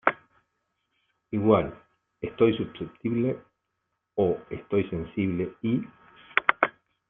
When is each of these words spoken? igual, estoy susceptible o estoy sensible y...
igual, 1.29 1.77
estoy 2.21 2.57
susceptible 2.57 3.39
o 4.15 4.35
estoy 4.49 4.89
sensible 4.89 5.53
y... 5.61 5.83